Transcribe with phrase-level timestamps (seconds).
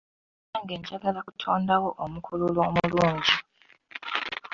[0.51, 3.35] Nange njagala kutondawo omukululo omulungi.